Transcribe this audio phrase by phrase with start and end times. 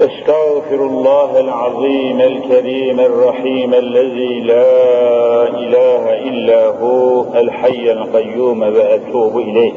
[0.00, 9.72] استغفر الله العظيم الكريم الرحيم الذي لا إله إلا هو الحي القيوم وأتوب إليه.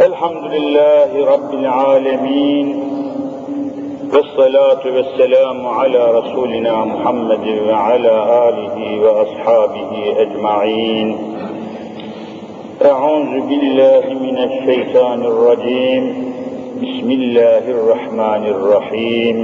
[0.00, 2.84] الحمد لله رب العالمين
[4.14, 11.16] والصلاة والسلام على رسولنا محمد وعلى آله وأصحابه أجمعين.
[12.84, 16.29] أعوذ بالله من الشيطان الرجيم.
[16.80, 19.36] بسم الله الرحمن الرحيم.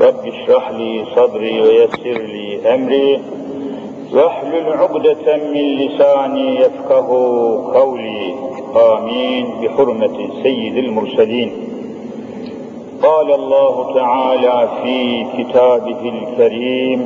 [0.00, 3.20] رب اشرح لي صدري ويسر لي أمري.
[4.12, 7.08] واحلل عقدة من لساني يفقه
[7.74, 8.34] قولي.
[8.76, 9.46] آمين.
[9.62, 11.52] بحرمة سيد المرسلين.
[13.02, 17.00] قال الله تعالى في كتابه الكريم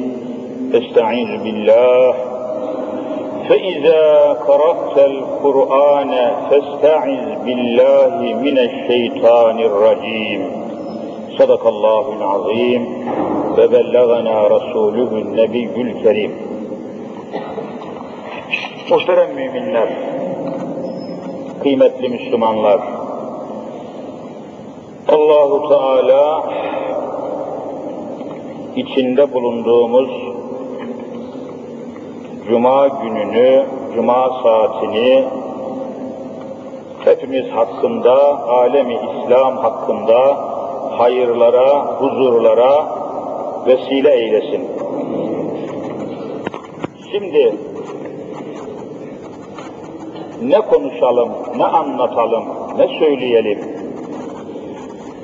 [0.74, 2.33] استعيذ بالله
[3.49, 6.11] فإذا قرأت القرآن
[6.49, 10.41] فاستعذ بالله من الشيطان الرجيم
[11.37, 12.81] صدق الله العظيم
[13.57, 16.49] وبلغنا رسوله النبي الكريم
[18.89, 19.89] Muhterem müminler,
[21.63, 22.79] kıymetli Müslümanlar,
[25.07, 26.43] Allahu Teala
[28.75, 30.09] içinde bulunduğumuz
[32.48, 33.64] Cuma gününü,
[33.94, 35.24] Cuma saatini
[37.04, 40.36] hepimiz hakkında, alemi İslam hakkında
[40.98, 42.86] hayırlara, huzurlara
[43.66, 44.68] vesile eylesin.
[47.12, 47.54] Şimdi
[50.42, 52.44] ne konuşalım, ne anlatalım,
[52.78, 53.58] ne söyleyelim?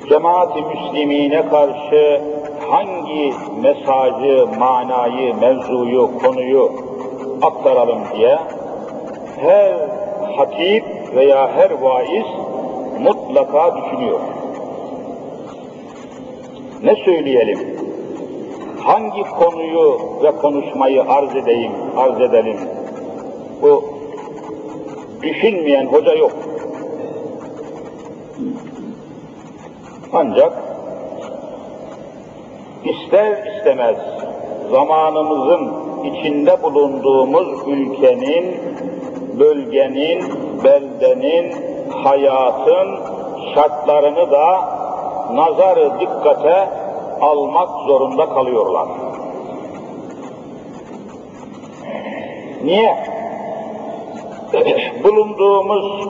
[0.09, 2.21] Cemaat-i Müslimine karşı
[2.69, 6.71] hangi mesajı, manayı, mevzuyu, konuyu
[7.41, 8.37] aktaralım diye
[9.41, 9.73] her
[10.37, 12.25] hatip veya her vaiz
[12.99, 14.19] mutlaka düşünüyor.
[16.83, 17.59] Ne söyleyelim?
[18.83, 22.57] Hangi konuyu ve konuşmayı arz edeyim, arz edelim?
[23.61, 23.83] Bu
[25.23, 26.31] düşünmeyen hoca yok.
[30.13, 30.53] Ancak
[32.83, 33.97] ister istemez
[34.71, 38.61] zamanımızın içinde bulunduğumuz ülkenin,
[39.39, 40.23] bölgenin,
[40.63, 41.55] beldenin,
[42.03, 42.99] hayatın
[43.55, 44.61] şartlarını da
[45.33, 46.69] nazarı dikkate
[47.21, 48.87] almak zorunda kalıyorlar.
[52.63, 52.97] Niye?
[55.03, 56.07] Bulunduğumuz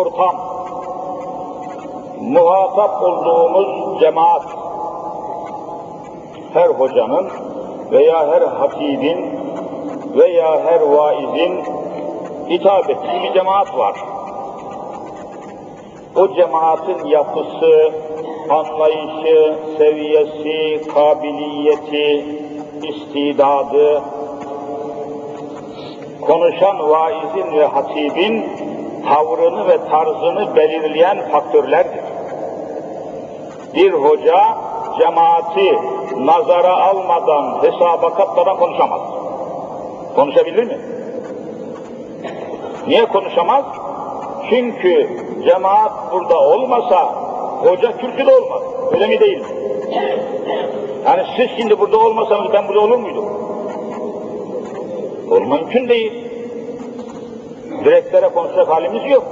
[0.00, 0.36] ortam,
[2.20, 4.42] muhatap olduğumuz cemaat,
[6.54, 7.45] her hocanın
[7.90, 9.18] veya her hatibin
[10.16, 11.64] veya her vaizin
[12.48, 13.96] hitap ettiği bir cemaat var.
[16.16, 17.92] O cemaatin yapısı,
[18.50, 22.24] anlayışı, seviyesi, kabiliyeti,
[22.82, 24.02] istidadı,
[26.20, 28.44] konuşan vaizin ve hatibin
[29.08, 32.04] tavrını ve tarzını belirleyen faktörlerdir.
[33.74, 34.58] Bir hoca
[34.98, 35.78] cemaati
[36.18, 39.00] nazara almadan, hesaba katmadan konuşamaz.
[40.14, 40.78] Konuşabilir mi?
[42.86, 43.64] Niye konuşamaz?
[44.50, 45.08] Çünkü
[45.44, 47.14] cemaat burada olmasa
[47.64, 48.62] hoca kürsüde olmaz.
[48.92, 49.44] Öyle mi değil?
[51.06, 53.24] Yani siz şimdi burada olmasanız ben burada olur muydum?
[55.30, 56.12] O mümkün değil.
[57.84, 59.24] Direklere konuşacak halimiz yok.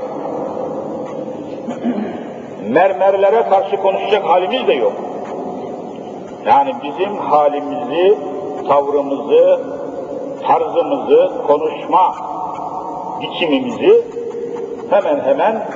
[2.69, 4.93] Mermerlere karşı konuşacak halimiz de yok.
[6.47, 8.19] Yani bizim halimizi,
[8.69, 9.61] tavrımızı,
[10.47, 12.15] tarzımızı, konuşma
[13.21, 14.05] biçimimizi
[14.91, 15.69] hemen hemen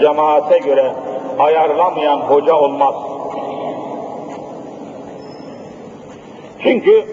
[0.00, 0.92] cemaate göre
[1.38, 2.94] ayarlamayan hoca olmaz.
[6.62, 7.04] Çünkü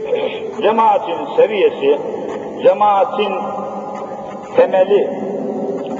[0.61, 1.99] cemaatin seviyesi,
[2.63, 3.33] cemaatin
[4.55, 5.09] temeli,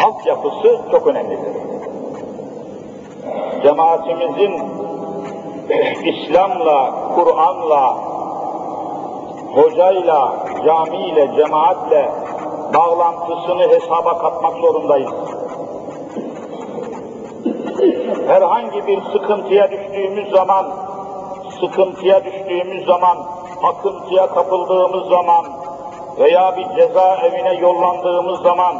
[0.04, 1.54] altyapısı çok önemlidir.
[3.64, 4.77] Cemaatimizin
[5.70, 7.98] İslam'la, Kur'an'la,
[9.56, 10.34] hocayla,
[10.66, 12.12] camiyle, cemaatle
[12.74, 15.12] bağlantısını hesaba katmak zorundayız.
[18.28, 20.66] Herhangi bir sıkıntıya düştüğümüz zaman,
[21.60, 23.18] sıkıntıya düştüğümüz zaman,
[23.64, 25.46] akıntıya kapıldığımız zaman
[26.20, 28.76] veya bir ceza evine yollandığımız zaman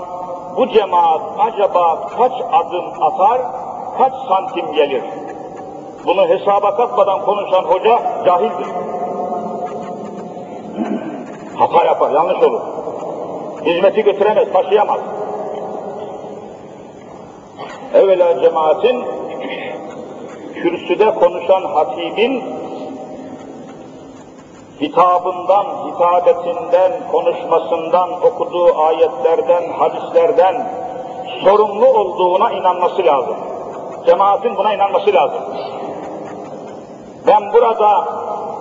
[0.58, 3.42] bu cemaat acaba kaç adım atar,
[3.98, 5.04] kaç santim gelir?
[6.08, 8.68] Bunu hesaba katmadan konuşan hoca cahildir.
[11.56, 12.62] Hata yapar, yanlış olur.
[13.66, 15.00] Hizmeti götüremez, taşıyamaz.
[17.94, 19.04] Evvela cemaatin
[20.54, 22.44] kürsüde konuşan hatibin
[24.82, 30.70] hitabından, hitabetinden, konuşmasından, okuduğu ayetlerden, hadislerden
[31.44, 33.36] sorumlu olduğuna inanması lazım.
[34.06, 35.42] Cemaatin buna inanması lazım.
[37.28, 38.06] Ben burada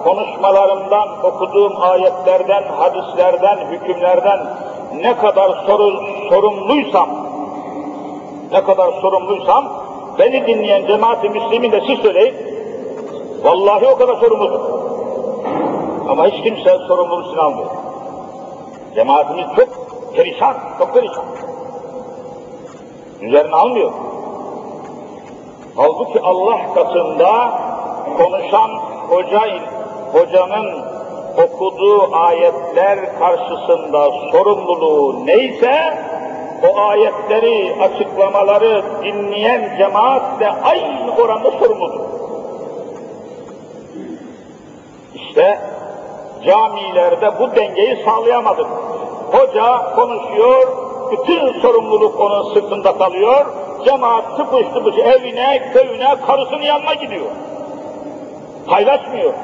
[0.04, 4.38] konuşmalarımdan, okuduğum ayetlerden, hadislerden, hükümlerden
[4.94, 5.92] ne kadar soru,
[6.28, 7.08] sorumluysam,
[8.52, 9.64] ne kadar sorumluysam,
[10.18, 12.34] beni dinleyen cemaat-i müslimin de siz söyleyin,
[13.44, 14.60] vallahi o kadar sorumludur.
[16.08, 17.70] Ama hiç kimse sorumluluğunu almıyor.
[18.94, 19.68] Cemaatimiz çok
[20.16, 21.24] perişan, çok perişan.
[23.22, 23.92] Üzerine almıyor.
[25.76, 27.50] Halbuki Allah katında
[28.18, 28.70] konuşan
[29.08, 29.42] hoca,
[30.12, 30.84] hocanın
[31.44, 35.98] okuduğu ayetler karşısında sorumluluğu neyse,
[36.70, 42.00] o ayetleri, açıklamaları dinleyen cemaat de aynı oranda sorumludur.
[45.14, 45.58] İşte
[46.46, 48.66] camilerde bu dengeyi sağlayamadık.
[49.32, 50.68] Hoca konuşuyor,
[51.12, 53.46] bütün sorumluluk onun sırtında kalıyor,
[53.84, 57.26] cemaat tıpış tıpış evine, köyüne, karısının yanına gidiyor.
[58.66, 59.34] Paylaşmıyor.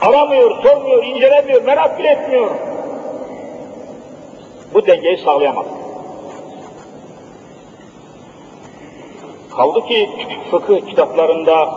[0.00, 2.50] Aramıyor, sormuyor, incelemiyor, merak bile etmiyor.
[4.74, 5.72] Bu dengeyi sağlayamadık.
[9.56, 10.10] Kaldı ki
[10.50, 11.68] fıkıh kitaplarında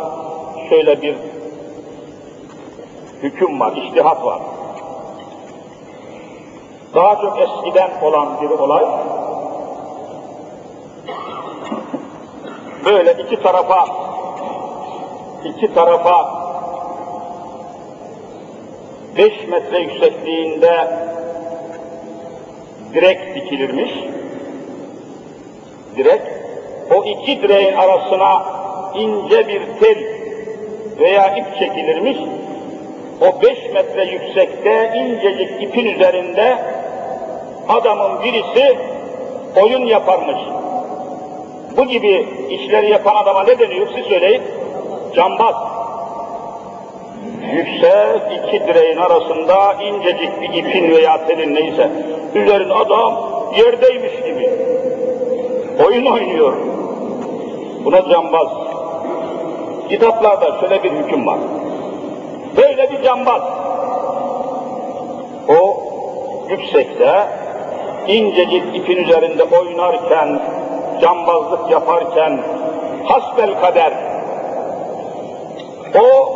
[0.69, 1.15] şöyle bir
[3.23, 4.41] hüküm var, iştihat var.
[6.93, 8.85] Daha çok eskiden olan bir olay,
[12.85, 13.87] böyle iki tarafa,
[15.45, 16.43] iki tarafa
[19.17, 20.87] beş metre yüksekliğinde
[22.93, 23.91] direk dikilirmiş.
[25.95, 26.21] Direk,
[26.95, 28.45] o iki direğin arasına
[28.95, 29.97] ince bir tel
[30.99, 32.17] veya ip çekilirmiş.
[33.21, 36.57] O beş metre yüksekte incecik ipin üzerinde
[37.69, 38.77] adamın birisi
[39.63, 40.41] oyun yaparmış.
[41.77, 44.41] Bu gibi işleri yapan adama ne deniyor siz söyleyin?
[45.15, 45.55] Cambaz.
[47.53, 51.89] Yüksek iki direğin arasında incecik bir ipin veya telin neyse
[52.35, 53.13] üzerinde adam
[53.57, 54.49] yerdeymiş gibi
[55.85, 56.53] oyun oynuyor.
[57.85, 58.47] Buna cambaz.
[59.89, 61.39] Kitaplarda şöyle bir hüküm var.
[62.57, 63.41] Böyle bir cambaz.
[65.49, 65.83] O
[66.49, 67.27] yüksekte
[68.07, 70.41] incecik ipin üzerinde oynarken,
[71.01, 72.39] cambazlık yaparken
[73.05, 73.93] hasbel kader
[75.95, 76.33] o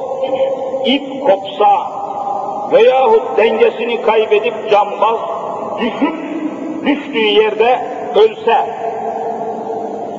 [0.86, 1.92] ip kopsa
[2.72, 5.18] veyahut dengesini kaybedip cambaz
[5.80, 6.16] düşüp
[6.86, 7.80] düştüğü yerde
[8.16, 8.58] ölse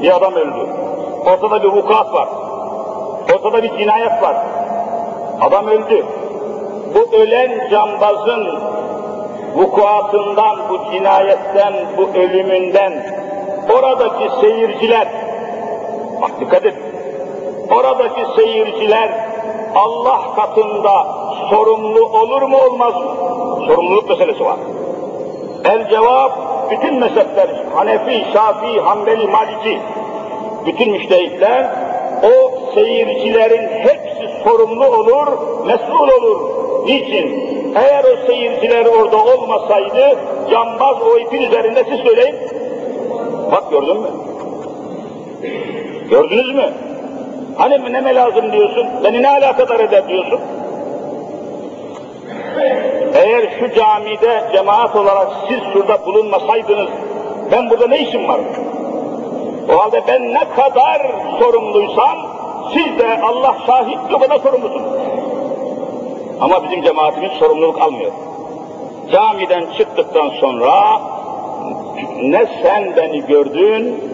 [0.03, 0.67] bir adam öldü.
[1.27, 2.29] Ortada bir vukuat var.
[3.35, 4.37] Ortada bir cinayet var.
[5.41, 6.05] Adam öldü.
[6.95, 8.59] Bu ölen cambazın
[9.55, 12.93] vukuatından, bu cinayetten, bu ölümünden
[13.75, 15.09] oradaki seyirciler,
[16.23, 16.75] bak dikkat et,
[17.71, 19.28] oradaki seyirciler
[19.75, 21.07] Allah katında
[21.51, 23.11] sorumlu olur mu olmaz mı?
[23.67, 24.57] Sorumluluk meselesi var.
[25.65, 26.33] El cevap
[26.71, 29.81] bütün mezhepler, Hanefi, Şafii, Hanbeli, Maliki,
[30.67, 31.67] bütün müştehitler
[32.23, 35.27] o seyircilerin hepsi sorumlu olur,
[35.67, 36.59] mesul olur.
[36.85, 37.49] Niçin?
[37.75, 40.19] Eğer o seyirciler orada olmasaydı,
[40.51, 42.35] cambaz o ipin üzerinde siz söyleyin.
[43.53, 44.09] Bak gördün mü?
[46.11, 46.73] Gördünüz mü?
[47.59, 50.41] Hani ne lazım diyorsun, beni ne alakadar eder diyorsun?
[53.15, 56.89] Eğer şu camide cemaat olarak siz şurada bulunmasaydınız,
[57.53, 58.41] ben burada ne işim var?
[59.75, 62.19] O halde ben ne kadar sorumluysam,
[62.73, 64.93] siz de Allah şahit o kadar sorumlusunuz.
[66.41, 68.13] Ama bizim cemaatimiz sorumluluk almıyor.
[69.13, 71.01] Camiden çıktıktan sonra
[72.23, 74.05] ne sen beni gördün,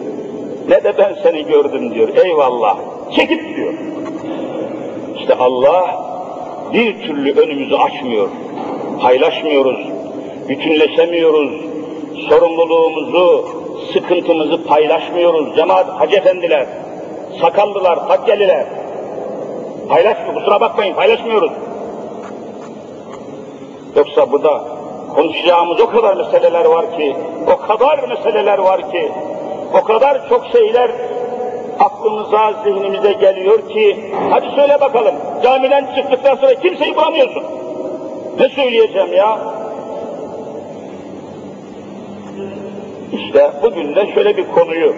[0.69, 2.09] ne de ben seni gördüm diyor.
[2.25, 2.77] Eyvallah.
[3.11, 3.73] Çekip diyor.
[5.19, 6.05] İşte Allah
[6.73, 8.29] bir türlü önümüzü açmıyor.
[9.01, 9.79] Paylaşmıyoruz.
[10.49, 11.51] Bütünleşemiyoruz.
[12.29, 13.45] Sorumluluğumuzu,
[13.93, 15.55] sıkıntımızı paylaşmıyoruz.
[15.55, 16.65] Cemaat hacı efendiler,
[17.41, 18.65] sakallılar, takkeliler.
[19.89, 21.51] Paylaşmıyor, kusura bakmayın paylaşmıyoruz.
[23.95, 24.63] Yoksa burada
[25.15, 27.15] konuşacağımız o kadar meseleler var ki,
[27.53, 29.11] o kadar meseleler var ki,
[29.73, 30.91] o kadar çok şeyler
[31.79, 37.43] aklımıza, zihnimize geliyor ki, hadi söyle bakalım, camiden çıktıktan sonra kimseyi bulamıyorsun.
[38.39, 39.39] Ne söyleyeceğim ya?
[43.13, 44.93] İşte bugün de şöyle bir konuyu,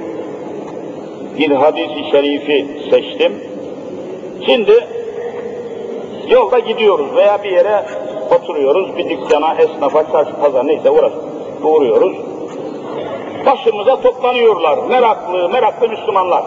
[1.39, 3.43] bir hadis-i şerifi seçtim.
[4.45, 4.87] Şimdi
[6.27, 7.85] yolda gidiyoruz veya bir yere
[8.35, 11.13] oturuyoruz, bir dükkana, esnafa, çarşı, pazar neyse uğraş,
[11.63, 12.17] uğruyoruz.
[13.45, 16.43] Başımıza toplanıyorlar, meraklı, meraklı Müslümanlar.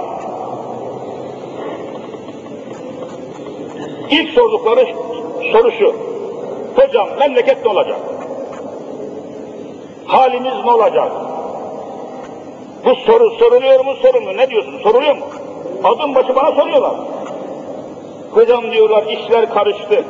[4.11, 4.87] İlk sordukları
[5.53, 5.95] soru şu,
[6.77, 7.97] hocam memleket ne olacak?
[10.07, 11.13] Halimiz ne olacak?
[12.85, 14.79] Bu soru soruluyor mu sorulmuyor Ne diyorsun?
[14.83, 15.25] Soruluyor mu?
[15.85, 16.95] Adım başı bana soruyorlar.
[18.31, 20.05] Hocam diyorlar işler karıştı.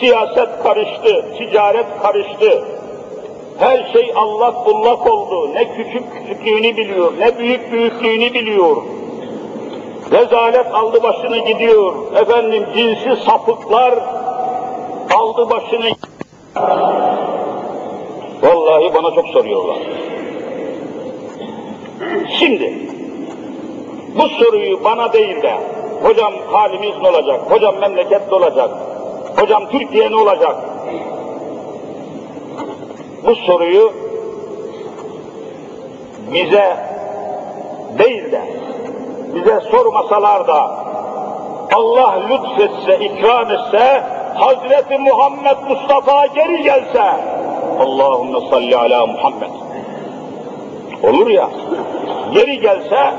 [0.00, 2.64] Siyaset karıştı, ticaret karıştı.
[3.58, 5.54] Her şey allak bullak oldu.
[5.54, 8.76] Ne küçük küçüklüğünü biliyor, ne büyük büyüklüğünü biliyor.
[10.12, 11.94] Rezalet aldı başını gidiyor.
[12.16, 13.94] Efendim cinsi sapıklar
[15.14, 15.90] aldı başını
[18.42, 19.78] Vallahi bana çok soruyorlar.
[22.38, 22.72] Şimdi
[24.18, 25.54] bu soruyu bana değil de
[26.02, 28.70] hocam halimiz ne olacak, hocam memleket ne olacak,
[29.36, 30.56] hocam Türkiye ne olacak?
[33.26, 33.92] Bu soruyu
[36.32, 36.76] bize
[37.98, 38.69] değil de
[39.34, 40.70] bize sormasalar da
[41.74, 44.02] Allah lütfetse, ikram etse,
[44.34, 47.02] Hazreti Muhammed Mustafa geri gelse,
[47.80, 49.50] Allahümme salli ala Muhammed.
[51.02, 51.48] Olur ya,
[52.34, 53.14] geri gelse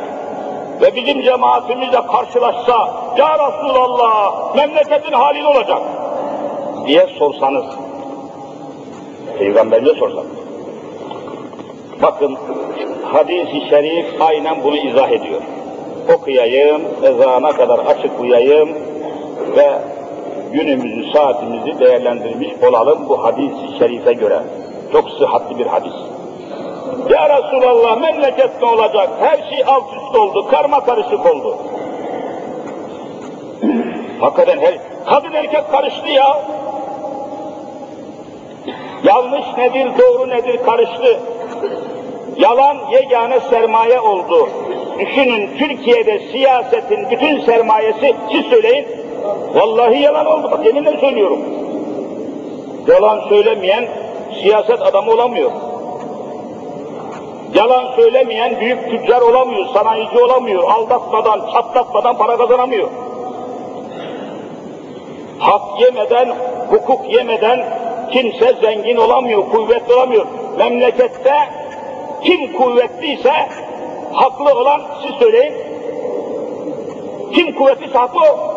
[0.82, 5.82] ve bizim cemaatimizle karşılaşsa, Ya Resulallah, memleketin hali ne olacak?
[6.88, 7.66] diye sorsanız,
[9.40, 10.28] Peygamberine sorsanız.
[12.02, 12.38] Bakın,
[13.14, 15.42] hadis-i şerif aynen bunu izah ediyor.
[16.16, 18.70] Okuyayım, ezana kadar açık uyayım
[19.58, 19.72] ve
[20.54, 24.40] günümüzü, saatimizi değerlendirmiş olalım bu hadis-i şerife göre.
[24.92, 25.94] Çok sıhhatli bir hadis.
[27.10, 29.10] Ya Resulallah memleket ne olacak?
[29.20, 31.58] Her şey alt üst oldu, karma karışık oldu.
[34.20, 36.38] Hakikaten her, kadın erkek karıştı ya.
[39.04, 41.20] Yanlış nedir, doğru nedir karıştı.
[42.38, 44.50] Yalan yegane sermaye oldu.
[45.00, 48.88] Düşünün Türkiye'de siyasetin bütün sermayesi, siz söyleyin,
[49.54, 50.52] vallahi yalan oldu.
[50.52, 51.40] Bak yeminle söylüyorum.
[52.88, 53.88] Yalan söylemeyen
[54.42, 55.52] siyaset adamı olamıyor.
[57.56, 62.90] Yalan söylemeyen büyük tüccar olamıyor, sanayici olamıyor, aldatmadan, çatlatmadan para kazanamıyor.
[65.40, 66.30] Hak yemeden,
[66.70, 67.66] hukuk yemeden
[68.12, 70.26] kimse zengin olamıyor, kuvvetli olamıyor.
[70.58, 71.34] Memlekette
[72.24, 73.34] kim kuvvetliyse
[74.14, 75.54] haklı olan siz söyleyin.
[77.34, 78.52] Kim kuvvetliyse haklı o.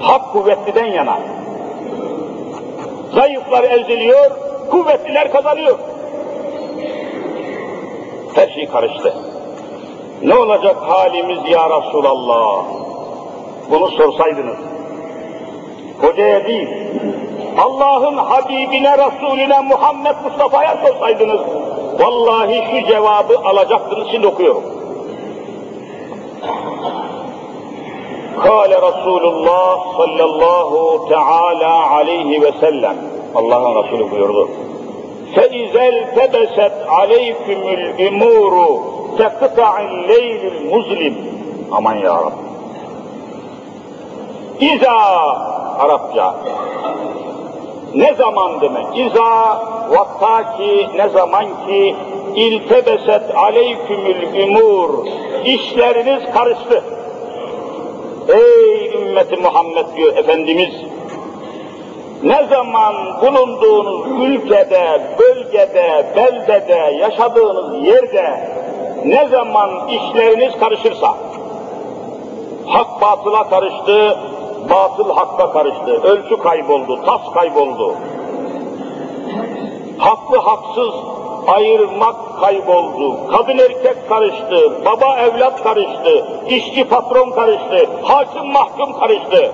[0.00, 1.18] Hak kuvvetliden yana.
[3.14, 4.30] Zayıflar eziliyor,
[4.70, 5.78] kuvvetliler kazanıyor.
[8.34, 9.14] Her şey karıştı.
[10.22, 12.64] Ne olacak halimiz ya Resulallah?
[13.70, 14.56] Bunu sorsaydınız.
[16.00, 16.68] Hocaya değil,
[17.58, 21.40] Allah'ın Habibine, Resulüne, Muhammed Mustafa'ya sorsaydınız,
[21.98, 24.62] Vallahi şu cevabı alacaksınız şimdi okuyorum.
[28.42, 32.96] Kale Resulullah sallallahu teala aleyhi ve sellem.
[33.34, 34.48] Allah'ın Resulü buyurdu.
[35.34, 38.82] Feizel tebeset aleykümül imuru
[39.18, 41.14] tekıta'in leylül muzlim.
[41.72, 42.44] Aman ya Rabbi.
[44.60, 44.98] İza
[45.78, 46.34] Arapça.
[47.94, 48.86] Ne zaman demek?
[48.94, 49.58] İza
[49.90, 51.96] vakta ki ne zaman ki
[52.34, 55.06] iltebeset aleykümül umur
[55.44, 56.84] işleriniz karıştı.
[58.28, 60.74] Ey ümmeti Muhammed diyor Efendimiz
[62.22, 68.48] ne zaman bulunduğunuz ülkede, bölgede, beldede, yaşadığınız yerde
[69.04, 71.14] ne zaman işleriniz karışırsa
[72.66, 74.18] hak batıla karıştı,
[74.70, 77.94] batıl hakka karıştı, ölçü kayboldu, tas kayboldu.
[79.98, 80.94] Haklı haksız
[81.46, 89.52] ayırmak kayboldu, kadın erkek karıştı, baba evlat karıştı, işçi patron karıştı, hakim mahkum karıştı.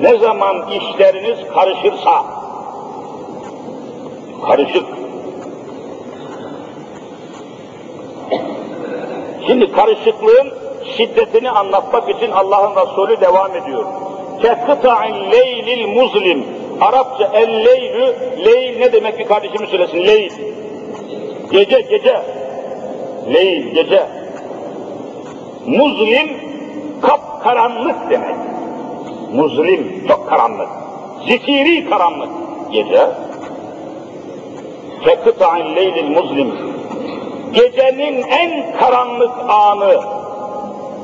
[0.00, 2.24] Ne zaman işleriniz karışırsa,
[4.46, 4.86] karışık.
[9.46, 10.52] Şimdi karışıklığın
[10.96, 13.84] şiddetini anlatmak için Allah'ın Resulü devam ediyor.
[14.42, 16.61] Kekıta'in leylil muzlim.
[16.82, 20.30] Arapça el leylü, leyl ne demek bir kardeşimiz söylesin, leyl.
[21.52, 22.22] Gece, gece.
[23.34, 24.02] Leyl, gece.
[25.66, 26.28] Muzlim,
[27.02, 28.36] kap karanlık demek.
[29.32, 30.68] Muzlim, çok karanlık.
[31.28, 32.30] Zikiri karanlık.
[32.72, 33.06] Gece.
[35.04, 36.52] Kekıta'in leylil muzlim.
[37.52, 40.00] Gecenin en karanlık anı,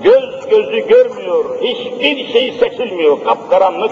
[0.02, 3.90] göz gözlü görmüyor, hiçbir şey seçilmiyor, kapkaranlık.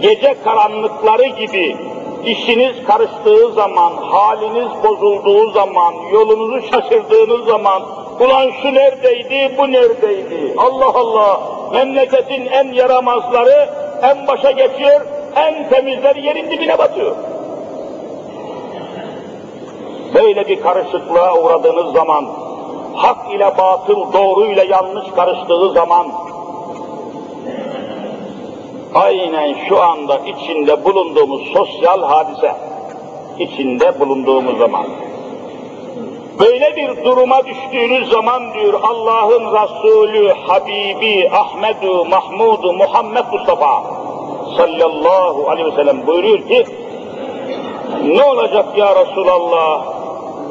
[0.00, 1.76] Gece karanlıkları gibi
[2.24, 7.82] işiniz karıştığı zaman, haliniz bozulduğu zaman, yolunuzu şaşırdığınız zaman,
[8.20, 10.54] ulan şu neredeydi, bu neredeydi?
[10.58, 11.40] Allah Allah!
[11.72, 13.68] Memleketin en yaramazları
[14.02, 15.00] en başa geçiyor,
[15.36, 17.16] en temizleri yerin dibine batıyor.
[20.14, 22.26] Böyle bir karışıklığa uğradığınız zaman,
[22.94, 26.06] hak ile batıl, doğru ile yanlış karıştığı zaman,
[28.94, 32.54] aynen şu anda içinde bulunduğumuz sosyal hadise,
[33.38, 34.86] içinde bulunduğumuz zaman,
[36.40, 43.82] böyle bir duruma düştüğünüz zaman diyor Allah'ın Resulü, Habibi, Ahmedu, Mahmudu, Muhammed Mustafa
[44.56, 46.64] sallallahu aleyhi ve sellem buyuruyor ki,
[48.04, 49.91] ne olacak ya Resulallah?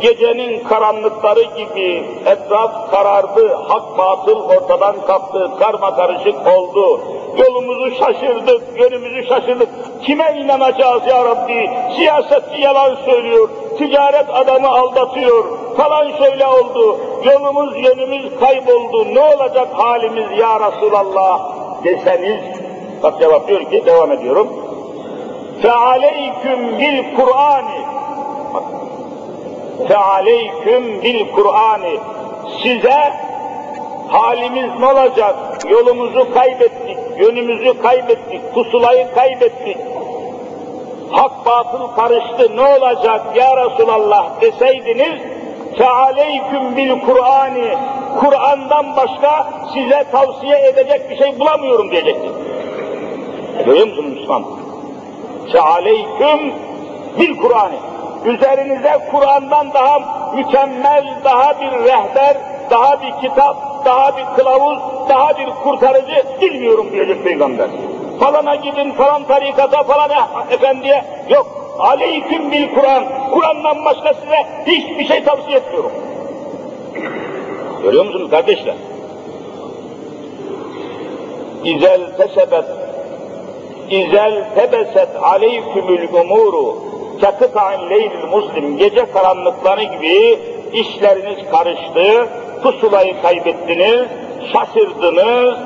[0.00, 7.00] Gecenin karanlıkları gibi etraf karardı, hak batıl ortadan kalktı, karma karışık oldu.
[7.38, 9.68] Yolumuzu şaşırdık, yönümüzü şaşırdık.
[10.02, 11.70] Kime inanacağız ya Rabbi?
[11.96, 15.44] Siyasetçi yalan söylüyor, ticaret adamı aldatıyor,
[15.76, 16.98] falan şöyle oldu.
[17.24, 19.14] Yolumuz, yönümüz kayboldu.
[19.14, 21.40] Ne olacak halimiz ya Resulallah
[21.84, 22.42] deseniz,
[23.02, 24.48] bak cevap diyor ki, devam ediyorum.
[25.62, 27.89] فَعَلَيْكُمْ بِالْقُرْآنِ
[29.87, 31.97] fe aleyküm bil Kur'an'ı
[32.63, 33.13] size
[34.09, 35.35] halimiz ne olacak?
[35.69, 39.77] Yolumuzu kaybettik, yönümüzü kaybettik, pusulayı kaybettik.
[41.11, 45.21] Hak batıl karıştı ne olacak ya Resulallah deseydiniz
[45.77, 47.77] fe aleyküm bil Kur'an'ı
[48.19, 52.31] Kur'an'dan başka size tavsiye edecek bir şey bulamıyorum diyecektim.
[53.59, 54.43] E, görüyor musunuz Müslüman?
[55.51, 56.53] Fe aleyküm
[57.19, 57.90] bil Kur'an'ı
[58.25, 59.99] Üzerinize Kur'an'dan daha
[60.35, 62.37] mükemmel, daha bir rehber,
[62.69, 67.67] daha bir kitap, daha bir kılavuz, daha bir kurtarıcı bilmiyorum diyecek Peygamber.
[68.19, 70.09] Falana gidin, falan tarikata, falan
[70.51, 71.47] efendiye, yok.
[71.79, 73.03] Aleyküm bil Kur'an,
[73.33, 75.91] Kur'an'dan başka size hiçbir şey tavsiye etmiyorum.
[77.83, 78.75] Görüyor musunuz kardeşler?
[81.63, 82.65] İzel tesebet,
[83.89, 86.90] izel tebeset aleykümül umuru,
[87.21, 90.39] çatı kain leylül muslim gece karanlıkları gibi
[90.73, 92.27] işleriniz karıştı,
[92.63, 94.07] pusulayı kaybettiniz,
[94.53, 95.57] şaşırdınız,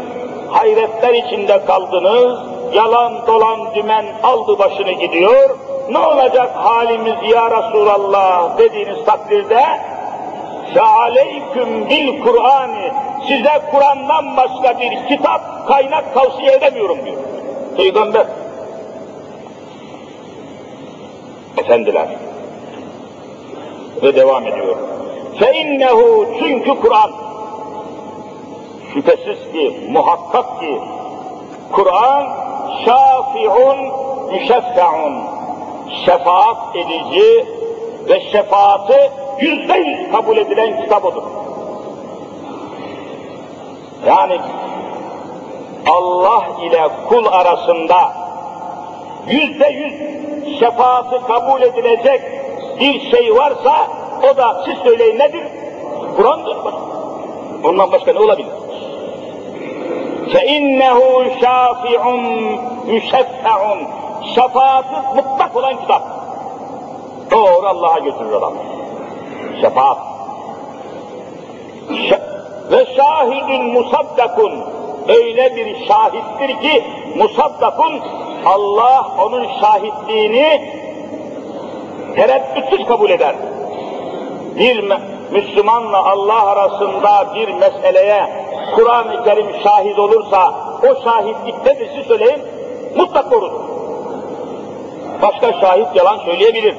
[0.50, 2.40] hayretler içinde kaldınız,
[2.74, 5.50] yalan dolan dümen aldı başını gidiyor,
[5.90, 9.66] ne olacak halimiz ya Resulallah dediğiniz takdirde
[10.80, 12.92] aleyküm bil Kur'an'ı
[13.28, 17.18] size Kur'an'dan başka bir kitap kaynak tavsiye edemiyorum diyor.
[17.78, 18.26] Peygamber
[21.65, 22.09] efendiler.
[24.03, 24.77] Ve devam ediyor.
[25.41, 27.11] فَاِنَّهُ Çünkü Kur'an,
[28.95, 30.81] şüphesiz ki, muhakkak ki,
[31.73, 32.27] Kur'an
[32.85, 33.79] şafi'un
[34.33, 35.15] müşeffe'un,
[36.05, 37.47] şefaat edici
[38.09, 41.23] ve şefaati yüzde yüz kabul edilen kitap odur.
[44.07, 44.39] Yani
[45.91, 48.13] Allah ile kul arasında
[49.29, 49.95] yüzde yüz
[50.59, 52.21] şefaati kabul edilecek
[52.81, 53.87] bir şey varsa
[54.33, 55.43] o da siz söyleyin nedir?
[56.17, 56.57] Kur'an'dır.
[57.65, 58.51] Ondan başka ne olabilir?
[60.33, 61.01] فَاِنَّهُ
[61.41, 62.03] شَافِعٌ
[62.89, 63.61] مُشَفَّعٌ
[64.35, 66.03] Şefaati mutlak olan kitap.
[67.31, 68.53] Doğru Allah'a götürür adam.
[69.61, 69.99] Şefaat.
[72.09, 72.21] Ş
[72.71, 74.53] ve şahidun musaddakun
[75.09, 76.85] öyle bir şahittir ki
[77.17, 78.01] musaddakun
[78.46, 80.72] Allah onun şahitliğini
[82.16, 83.36] tereddütsüz kabul eder.
[84.60, 84.84] Bir
[85.32, 90.54] Müslümanla Allah arasında bir meseleye Kur'an-ı Kerim şahit olursa
[90.84, 92.42] o şahitlik nedir siz söyleyin
[92.96, 93.62] mutlak doğrudur.
[95.22, 96.76] Başka şahit yalan söyleyebilir,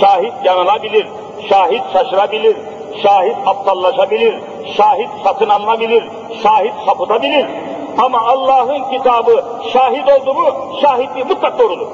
[0.00, 1.06] şahit yanılabilir,
[1.48, 2.56] şahit şaşırabilir,
[3.02, 4.34] şahit aptallaşabilir,
[4.76, 6.04] şahit satın alınabilir,
[6.42, 7.46] şahit sapıtabilir.
[8.04, 10.46] Ama Allah'ın kitabı şahit oldu mu,
[10.82, 11.86] şahitliği mutlak doğrudur.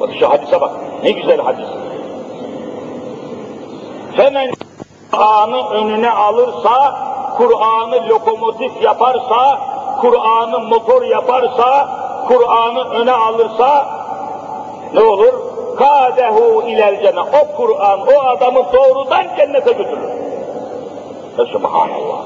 [0.00, 0.70] Bak şu hadise bak,
[1.04, 1.66] ne güzel hadis.
[4.16, 4.52] Hemen
[5.12, 6.96] Kur'an'ı önüne alırsa,
[7.36, 9.58] Kur'an'ı lokomotif yaparsa,
[10.00, 11.88] Kur'an'ı motor yaparsa,
[12.28, 13.86] Kur'an'ı öne alırsa,
[14.94, 15.34] ne olur?
[15.78, 17.24] Kadehu ilel cennet.
[17.42, 20.10] O Kur'an, o adamı doğrudan cennete götürür.
[21.36, 22.22] Subhanallah.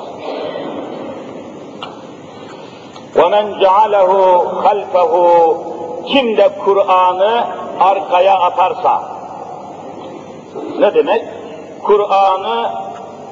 [3.16, 4.12] وَمَنْ جَعَلَهُ
[4.64, 5.14] خَلْفَهُ
[6.08, 7.48] Kim de Kur'an'ı
[7.80, 9.04] arkaya atarsa,
[10.80, 11.22] ne demek?
[11.84, 12.72] Kur'an'ı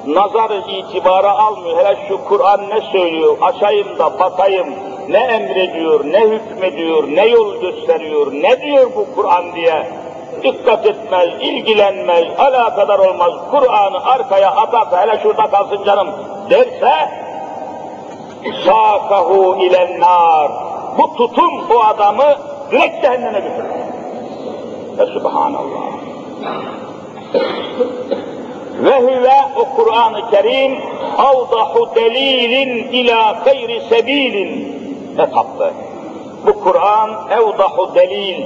[0.06, 1.76] nazarı itibara almıyor.
[1.78, 3.36] Hele şu Kur'an ne söylüyor?
[3.40, 4.74] Açayım da bakayım.
[5.08, 9.86] Ne emrediyor, ne hükmediyor, ne yol gösteriyor, ne diyor bu Kur'an diye
[10.42, 16.08] dikkat etmez, ilgilenmez, alakadar olmaz, Kur'an'ı arkaya atarsa hele şurada kalsın canım
[16.50, 16.92] derse
[18.65, 20.51] sâkahu ilen nar.
[20.97, 22.35] Bu tutum bu adamı
[22.71, 23.69] direkt cehenneme götürür.
[24.97, 25.85] Ve subhanallah.
[28.83, 30.77] Ve huve o Kur'an-ı Kerim
[31.17, 34.75] avdahu delilin ila gayri sebilin
[35.17, 35.71] ne tatlı.
[36.47, 38.45] Bu Kur'an evdahu delil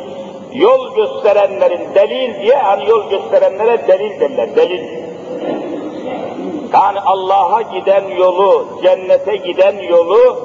[0.53, 5.08] yol gösterenlerin delil diye hani yol gösterenlere delil derler delil.
[6.73, 10.37] Yani Allah'a giden yolu, cennete giden yolu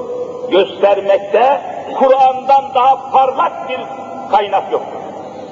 [0.51, 1.61] göstermekte
[1.99, 3.81] Kur'an'dan daha parlak bir
[4.31, 4.99] kaynak yoktur.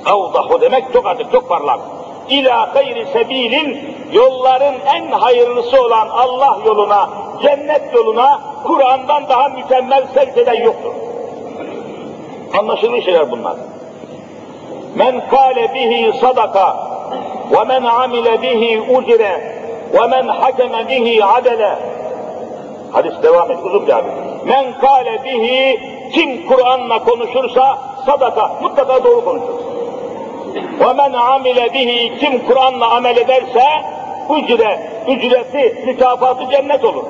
[0.06, 1.80] Evdahu demek çok açık, çok parlak.
[2.28, 7.08] İlâ gayri sebilin yolların en hayırlısı olan Allah yoluna,
[7.42, 10.92] cennet yoluna Kur'an'dan daha mükemmel sevk yoktur.
[12.58, 13.56] Anlaşılmış şeyler bunlar.
[14.96, 16.76] Men kâle bihi sadaka
[17.50, 19.61] ve men amile bihi ucre
[19.92, 21.78] men hakeme bihi adele
[22.92, 24.12] Hadis devam et, uzun bir hadis.
[24.46, 25.80] Men kâle bihi,
[26.12, 29.54] kim Kur'an'la konuşursa sadaka, mutlaka doğru konuşur.
[30.96, 33.64] Men amile bihi, kim Kur'an'la amel ederse,
[34.30, 37.04] ücre, ücreti, mükafatı cennet olur.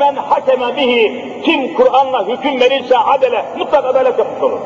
[0.00, 4.58] Men hakeme bihi, kim Kur'an'la hüküm verirse adele, mutlaka adalet yapmış olur.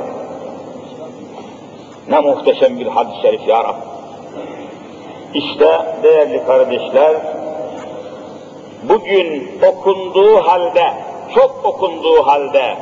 [2.08, 3.95] Ne muhteşem bir hadis-i şerif ya Rabbi.
[5.34, 7.16] İşte değerli kardeşler,
[8.82, 10.94] bugün okunduğu halde,
[11.34, 12.76] çok okunduğu halde,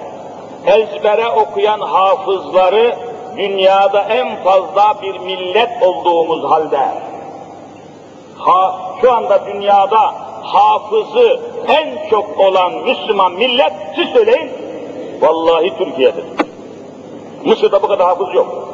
[0.66, 2.96] ezbere okuyan hafızları
[3.36, 6.80] dünyada en fazla bir millet olduğumuz halde,
[8.38, 14.50] ha, şu anda dünyada hafızı en çok olan Müslüman millet, siz söyleyin,
[15.20, 16.24] vallahi Türkiye'dir.
[17.44, 18.73] Mısır'da bu kadar hafız yok.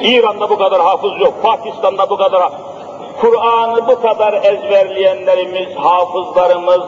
[0.00, 2.52] İran'da bu kadar hafız yok, Pakistan'da bu kadar
[3.20, 6.80] Kur'an'ı bu kadar ezberleyenlerimiz, hafızlarımız,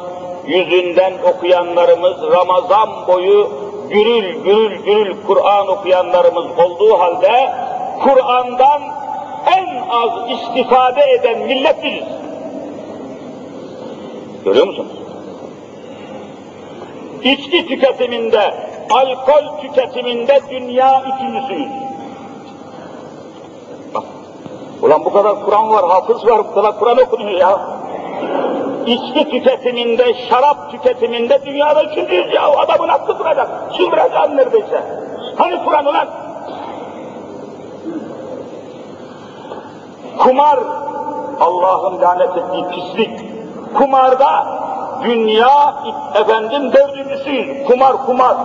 [0.47, 3.51] yüzünden okuyanlarımız, Ramazan boyu
[3.89, 7.53] gürül gürül gürül Kur'an okuyanlarımız olduğu halde,
[8.03, 8.83] Kur'an'dan
[9.47, 12.09] en az istifade eden millet biziz.
[14.45, 14.93] Görüyor musunuz?
[17.23, 18.55] İçki tüketiminde,
[18.91, 21.84] alkol tüketiminde dünya üçüncüsüyüz.
[24.85, 27.59] Ulan bu kadar Kur'an var, hafız var, bu kadar Kur'an okunuyor ya.
[28.87, 32.43] İçki tüketiminde, şarap tüketiminde dünyada üçüncüyüz ya.
[32.43, 33.49] Adamın aklı duracak.
[33.77, 34.83] Çıldıracağım neredeyse.
[35.37, 36.09] Hani Kur'an ulan?
[40.19, 40.59] Kumar,
[41.41, 43.21] Allah'ın lanet ettiği pislik.
[43.79, 44.47] Kumarda
[45.03, 45.75] dünya
[46.15, 47.67] efendim dördüncüsüyüz.
[47.67, 48.37] Kumar, kumar.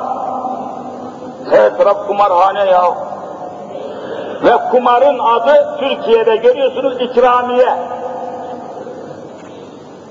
[1.49, 3.09] Her taraf kumarhane ya.
[4.71, 7.75] Kumarın adı Türkiye'de görüyorsunuz ikramiye.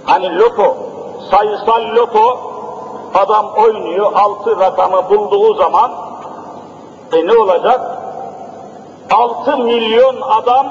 [0.05, 0.77] Hani loto,
[1.31, 2.39] sayısal loto,
[3.15, 5.91] adam oynuyor, altı rakamı bulduğu zaman,
[7.13, 7.81] e ne olacak?
[9.11, 10.67] Altı milyon adam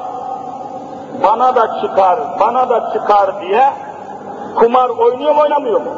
[1.24, 3.70] bana da çıkar, bana da çıkar diye
[4.56, 5.92] kumar oynuyor mu oynamıyor mu?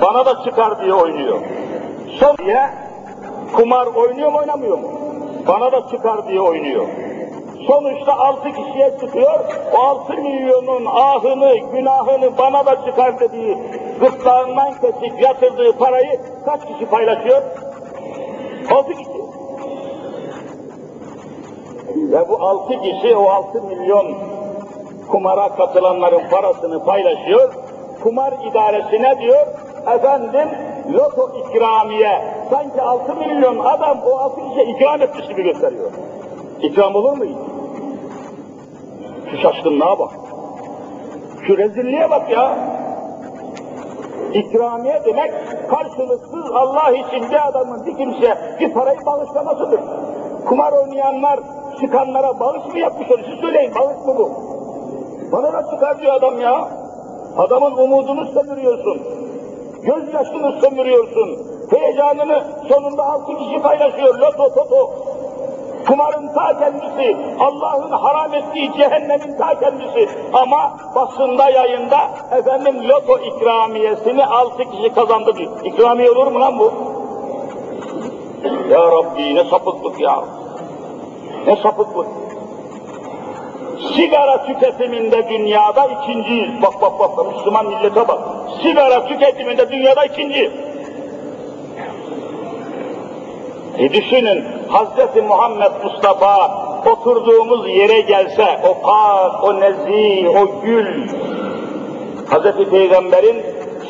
[0.00, 1.38] Bana da çıkar diye oynuyor.
[2.20, 2.70] Son diye
[3.52, 4.88] kumar oynuyor mu oynamıyor mu?
[5.48, 6.86] Bana da çıkar diye oynuyor.
[7.66, 9.40] Sonuçta altı kişiye çıkıyor,
[9.74, 13.58] o altı milyonun ahını, günahını bana da çıkar dediği
[14.00, 17.42] gırtlağından kesip yatırdığı parayı kaç kişi paylaşıyor?
[18.70, 19.18] Altı kişi.
[21.96, 24.14] Ve bu altı kişi o altı milyon
[25.10, 27.54] kumara katılanların parasını paylaşıyor.
[28.02, 29.46] Kumar idaresine diyor,
[29.94, 30.48] efendim
[30.92, 32.24] loto ikramiye.
[32.50, 35.90] Sanki altı milyon adam o altı kişiye ikram etmiş gibi gösteriyor.
[36.62, 37.47] İkram olur mu hiç?
[39.30, 40.10] Şu şaşkınlığa bak.
[41.46, 42.58] Şu rezilliğe bak ya.
[44.34, 45.32] İkramiye demek
[45.70, 49.80] karşılıksız Allah için bir adamın bir kimseye bir parayı bağışlamasıdır.
[50.48, 51.40] Kumar oynayanlar
[51.80, 53.24] çıkanlara bağış mı yapmış olur?
[53.30, 54.30] Siz söyleyin bağış mı bu?
[55.32, 56.68] Bana da çıkar diyor adam ya.
[57.36, 59.02] Adamın umudunu sömürüyorsun.
[59.82, 61.38] Gözyaşını sömürüyorsun.
[61.70, 64.18] Heyecanını sonunda altı kişi paylaşıyor.
[64.18, 64.90] Loto toto.
[65.88, 70.08] Kumarın ta kendisi, Allah'ın haram ettiği cehennemin ta kendisi.
[70.32, 71.98] Ama basında yayında
[72.38, 75.50] efendim loto ikramiyesini altı kişi kazandı diyor.
[75.64, 76.72] İkramiye olur mu lan bu?
[78.70, 80.24] Ya Rabbi ne sapıklık ya.
[81.46, 82.06] Ne sapıklık.
[83.96, 86.62] Sigara tüketiminde dünyada ikinciyiz.
[86.62, 88.18] Bak bak bak Müslüman millete bak.
[88.62, 90.52] Sigara tüketiminde dünyada ikinciyiz.
[93.78, 95.22] E düşünün Hz.
[95.28, 96.50] Muhammed Mustafa
[96.92, 101.08] oturduğumuz yere gelse o pak, o nezih, o gül
[102.30, 102.70] Hz.
[102.70, 103.42] Peygamber'in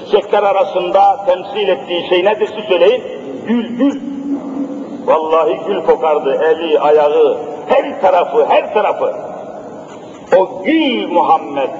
[0.05, 3.03] çiçekler arasında temsil ettiği şey nedir siz söyleyin?
[3.46, 4.01] Gül, gül.
[5.07, 9.12] Vallahi gül kokardı eli, ayağı, her tarafı, her tarafı.
[10.37, 11.70] O gül Muhammed,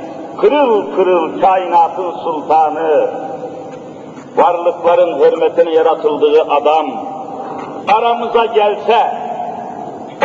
[0.40, 3.11] kırıl kırıl kainatın sultanı,
[4.37, 6.87] varlıkların hürmetine yaratıldığı adam,
[7.88, 9.12] aramıza gelse,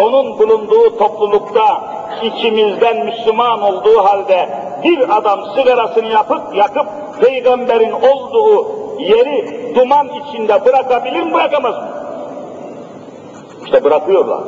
[0.02, 1.82] onun bulunduğu toplulukta
[2.22, 4.50] içimizden Müslüman olduğu halde
[4.84, 6.88] bir adam sigarasını yapıp yakıp
[7.22, 8.68] peygamberin olduğu
[9.00, 11.88] yeri duman içinde bırakabilir mi bırakamaz mı?
[13.66, 14.44] İşte bırakıyorlar.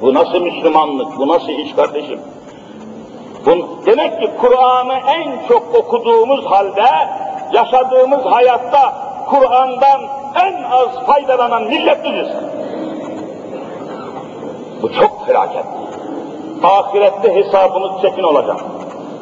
[0.00, 2.20] Bu nasıl Müslümanlık, bu nasıl iş kardeşim?
[3.46, 3.50] Bu,
[3.86, 6.86] demek ki Kur'an'ı en çok okuduğumuz halde,
[7.52, 8.94] yaşadığımız hayatta
[9.30, 10.00] Kur'an'dan
[10.34, 12.28] en az faydalanan millet biziz.
[14.82, 15.64] Bu çok felaket.
[16.62, 18.60] Ahirette hesabınız çekin olacak.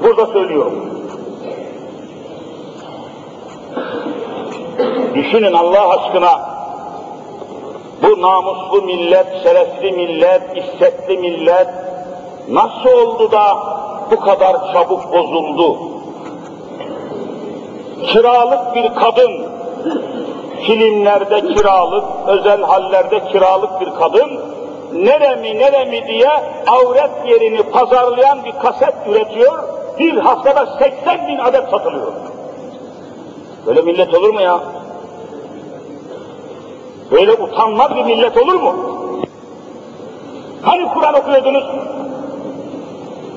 [0.02, 0.92] Burada söylüyorum.
[5.14, 6.52] Düşünün Allah aşkına
[8.02, 11.68] bu namuslu millet, şerefli millet, issetli millet
[12.48, 13.58] nasıl oldu da
[14.10, 15.78] bu kadar çabuk bozuldu?
[18.06, 19.46] Kiralık bir kadın,
[20.66, 24.40] filmlerde kiralık, özel hallerde kiralık bir kadın,
[24.92, 26.30] neremi neremi diye
[26.66, 29.62] avret yerini pazarlayan bir kaset üretiyor,
[29.98, 32.12] bir haftada 80 bin adet satılıyor.
[33.66, 34.60] Böyle millet olur mu ya?
[37.10, 38.74] Böyle utanmaz bir millet olur mu?
[40.62, 41.64] Hani Kur'an okuyordunuz?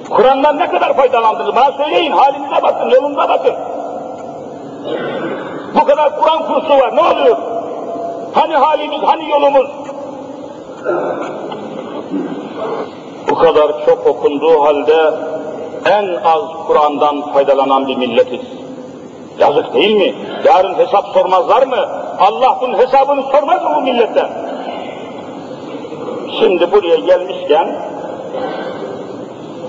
[0.10, 1.56] Kur'an'dan ne kadar faydalandınız?
[1.56, 3.54] Bana söyleyin, halinize bakın, yolunda bakın.
[5.76, 7.38] Bu kadar Kur'an kursu var, ne oluyor?
[8.34, 9.68] Hani halimiz, hani yolumuz?
[13.30, 15.14] Bu kadar çok okunduğu halde
[15.86, 18.42] en az Kur'an'dan faydalanan bir milletiz.
[19.40, 20.16] Yazık değil mi?
[20.46, 21.88] Yarın hesap sormazlar mı?
[22.20, 24.30] Allah bunun hesabını sormaz mı bu milletten?
[26.40, 27.82] Şimdi buraya gelmişken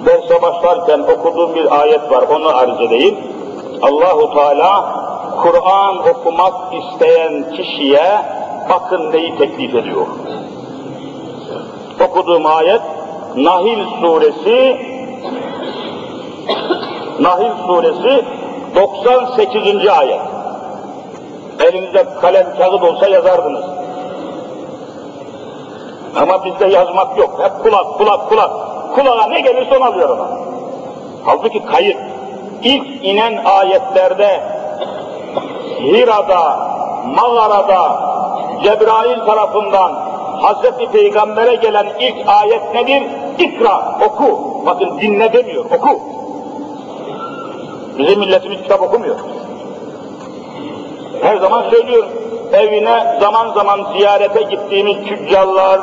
[0.07, 3.17] derse başlarken okuduğum bir ayet var, onu arz edeyim.
[3.83, 4.96] Allahu Teala
[5.43, 8.23] Kur'an okumak isteyen kişiye
[8.69, 10.07] bakın neyi teklif ediyor.
[12.01, 12.83] Okuduğum ayet
[13.37, 14.77] Nahil suresi
[17.21, 18.25] Nahil suresi
[18.75, 19.89] 98.
[19.89, 20.21] ayet.
[21.61, 23.65] Elinizde kalem kağıt olsa yazardınız.
[26.17, 27.41] Ama bizde yazmak yok.
[27.43, 28.51] Hep kulak, kulak, kulak.
[28.95, 30.29] Kulağa ne gelirse onu alıyor adam.
[31.25, 31.97] Halbuki kayıt.
[32.63, 34.56] İlk inen ayetlerde
[35.81, 36.59] Hira'da,
[37.17, 38.07] mağarada
[38.63, 39.93] Cebrail tarafından
[40.43, 43.03] Hazreti Peygamber'e gelen ilk ayet nedir?
[43.39, 44.63] İkra, oku.
[44.67, 46.01] Bakın dinle demiyor, oku.
[47.99, 49.17] Bizim milletimiz kitap okumuyor.
[51.23, 52.11] Her zaman söylüyorum,
[52.53, 55.81] evine zaman zaman ziyarete gittiğimiz tüccarlar,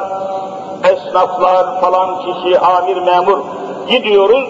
[0.84, 3.40] esnaflar falan kişi, amir, memur
[3.90, 4.50] gidiyoruz,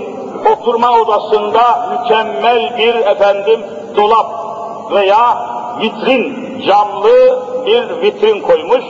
[0.51, 3.59] oturma odasında mükemmel bir efendim
[3.95, 4.42] dolap
[4.91, 5.37] veya
[5.79, 8.83] vitrin, camlı bir vitrin koymuş.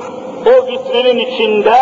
[0.46, 1.78] O vitrinin içinde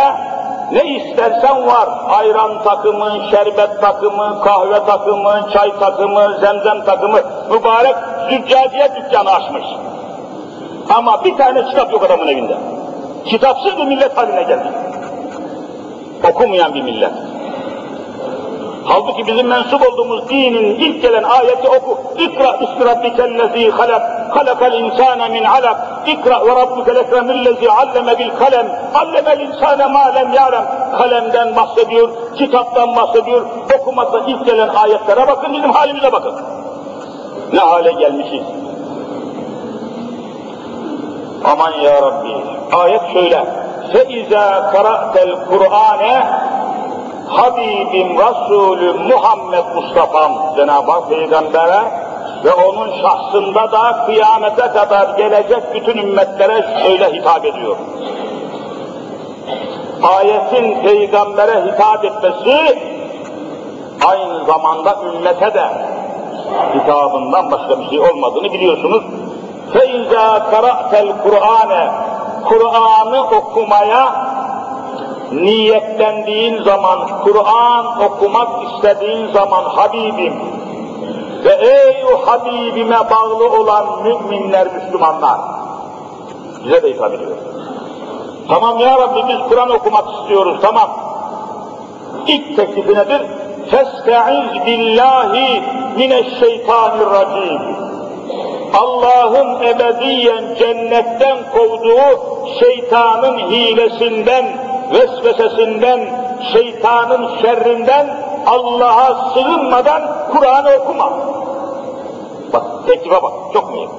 [0.72, 1.90] ne istersen var.
[2.10, 7.20] Ayran takımı, şerbet takımı, kahve takımı, çay takımı, zemzem takımı.
[7.52, 7.96] Mübarek
[8.30, 9.66] züccaciye dükkanı açmış.
[10.96, 12.58] Ama bir tane kitap yok adamın evinde.
[13.26, 14.68] Kitapsız bir millet haline geldi.
[16.30, 17.12] Okumayan bir millet.
[18.89, 21.99] Halbuki bizim mensup olduğumuz dinin ilk gelen ayeti oku.
[22.19, 24.03] İkra ismi rabbikellezi halak,
[24.37, 25.77] halakal insane min alak.
[26.07, 30.65] İkra ve rabbukel ekremillezi alleme bil kalem, allemel insane ma lem ya'lem.
[30.99, 33.47] Kalemden bahsediyor, kitaptan bahsediyor.
[33.81, 36.35] Okumakta ilk gelen ayetlere bakın, bizim halimize bakın.
[37.53, 38.43] Ne hale gelmişiz.
[41.45, 42.35] Aman ya Rabbi.
[42.77, 43.67] Ayet şöyle.
[43.93, 46.03] فَاِذَا قَرَأْتَ الْقُرْآنَ
[47.31, 52.07] Habibim Resulü Muhammed Mustafa'm Cenab-ı Hak Peygamber'e
[52.45, 57.77] ve onun şahsında da kıyamete kadar gelecek bütün ümmetlere şöyle hitap ediyor.
[60.03, 62.79] Ayetin peygambere hitap etmesi
[64.07, 65.65] aynı zamanda ümmete de
[66.75, 69.03] hitabından başka bir şey olmadığını biliyorsunuz.
[69.75, 71.91] فَاِذَا قَرَأْتَ الْقُرْآنَ
[72.49, 74.30] Kur'an'ı okumaya
[75.32, 80.34] niyetlendiğin zaman, Kur'an okumak istediğin zaman Habibim
[81.44, 85.40] ve ey o Habibime bağlı olan müminler, Müslümanlar
[86.66, 87.38] bize de hitap ediyor.
[88.48, 90.90] Tamam ya Rabbi biz Kur'an okumak istiyoruz, tamam.
[92.28, 93.22] İlk teklifi nedir?
[93.72, 95.64] Festaiz billahi
[95.98, 97.62] mineşşeytanirracim.
[98.74, 102.20] Allah'ın ebediyen cennetten kovduğu
[102.60, 104.46] şeytanın hilesinden,
[104.94, 106.00] vesvesesinden,
[106.54, 110.02] şeytanın şerrinden Allah'a sığınmadan
[110.32, 111.12] Kur'an'ı okuma.
[112.54, 113.90] Bak teklife bak, çok mühim.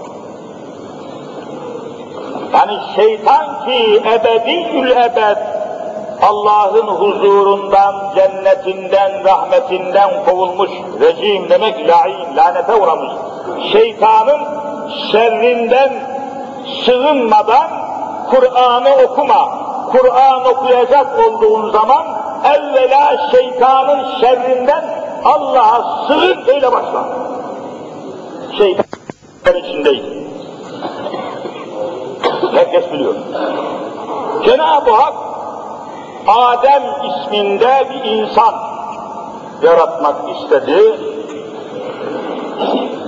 [2.52, 5.37] Yani şeytan ki ebediyül ebed
[6.22, 13.12] Allah'ın huzurundan, cennetinden, rahmetinden kovulmuş rejim demek lain, lanete uğramış.
[13.72, 14.40] Şeytanın
[15.12, 15.92] şerrinden
[16.85, 17.70] sığınmadan
[18.31, 19.62] Kur'an'ı okuma.
[19.92, 22.07] Kur'an okuyacak olduğun zaman
[22.44, 24.85] evvela şeytanın şerrinden
[25.24, 27.05] Allah'a sığın öyle başla.
[28.59, 30.05] Şeytan içindeyiz.
[32.55, 33.14] Herkes biliyor.
[34.44, 35.14] Cenab-ı Hak
[36.26, 38.55] Adem isminde bir insan
[39.62, 41.00] yaratmak istedi.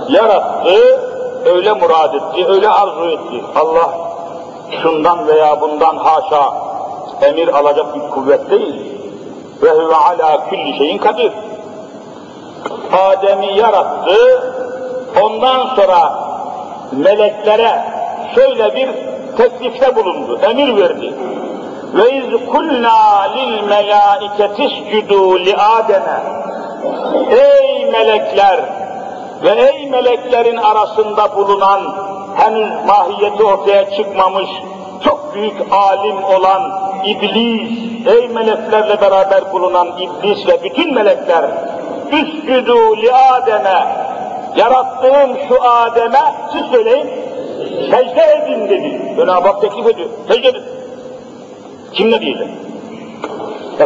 [0.09, 0.99] Yarattı,
[1.45, 3.43] öyle murad etti, öyle arzu etti.
[3.55, 3.89] Allah
[4.81, 6.64] şundan veya bundan haşa
[7.21, 8.75] emir alacak bir kuvvet değil.
[9.63, 11.31] Ve huve ala külli şeyin kadir.
[12.93, 14.43] Adem'i yarattı,
[15.23, 16.13] ondan sonra
[16.91, 17.83] meleklere
[18.35, 18.89] şöyle bir
[19.37, 21.13] teklifte bulundu, emir verdi.
[21.93, 26.23] Ve iz kulna lil melaiketi iscudu li Adem'e.
[27.29, 28.59] Ey melekler
[29.43, 31.81] ve ey meleklerin arasında bulunan
[32.35, 34.49] henüz mahiyeti ortaya çıkmamış
[35.03, 37.71] çok büyük alim olan iblis,
[38.07, 41.45] ey meleklerle beraber bulunan iblis ve bütün melekler
[42.11, 43.85] üscudu li Adem'e
[44.55, 47.09] yarattığım şu Adem'e siz söyleyin
[47.91, 49.15] secde edin dedi.
[49.17, 50.09] Cenab-ı Hak teklif ediyor.
[50.27, 50.63] Secde edin.
[51.93, 52.47] Kim ne diyecek?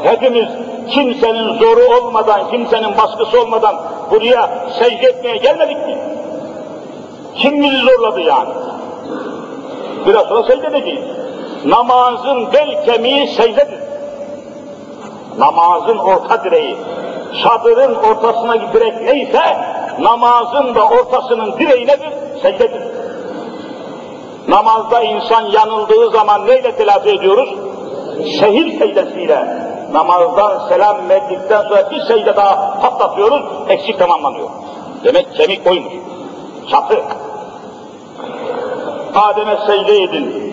[0.03, 0.47] Hepimiz
[0.89, 3.75] kimsenin zoru olmadan, kimsenin baskısı olmadan
[4.11, 5.97] buraya secde etmeye gelmedik mi?
[7.35, 8.49] Kim bizi zorladı yani?
[10.07, 11.18] Biraz sonra secde edeceğiz.
[11.65, 13.79] Namazın bel kemiği secdedir.
[15.37, 16.77] Namazın orta direği,
[17.43, 19.57] çadırın ortasına direk neyse,
[19.99, 22.09] namazın da ortasının direği nedir?
[22.41, 22.81] Secdedir.
[24.47, 27.49] Namazda insan yanıldığı zaman neyle telafi ediyoruz?
[28.39, 29.69] Şehir secdesiyle.
[29.91, 34.49] Namazdan selam verdikten sonra bir secde daha patlatıyoruz, eksik tamamlanıyor.
[35.03, 35.93] Demek kemik oymuş,
[36.71, 36.99] çatı.
[39.15, 40.48] Adem'e secde edin.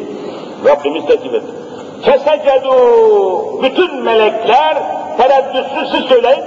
[0.67, 1.53] Rabbimiz teklif etti.
[2.03, 2.73] Fesecedu
[3.63, 4.77] bütün melekler
[5.19, 6.43] tereddütsüz siz söyleyin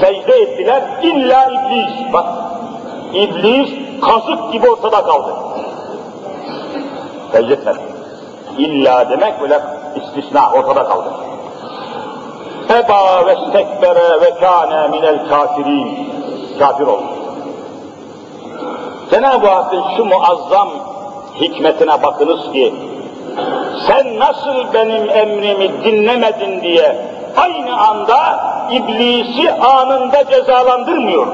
[0.00, 2.12] secde ettiler illa iblis.
[2.12, 2.26] Bak
[3.12, 5.34] iblis kazık gibi ortada kaldı.
[7.32, 7.78] Secde etmedi.
[8.58, 9.60] İlla demek böyle
[9.96, 11.12] istisna ortada kaldı.
[12.70, 16.14] Eba ve stekbere ve kâne minel kafirin.
[16.58, 17.02] Kafir oldu.
[19.10, 20.68] Cenab-ı Hakk'ın şu muazzam
[21.40, 22.74] hikmetine bakınız ki
[23.86, 26.96] sen nasıl benim emrimi dinlemedin diye
[27.36, 31.26] aynı anda iblisi anında cezalandırmıyor.